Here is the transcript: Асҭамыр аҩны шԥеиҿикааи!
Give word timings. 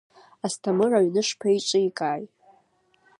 Асҭамыр 0.45 0.91
аҩны 0.99 1.21
шԥеиҿикааи! 1.27 2.23